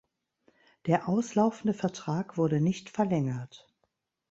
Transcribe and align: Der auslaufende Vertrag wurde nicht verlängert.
Der 0.87 1.07
auslaufende 1.07 1.75
Vertrag 1.75 2.35
wurde 2.35 2.59
nicht 2.59 2.89
verlängert. 2.89 3.67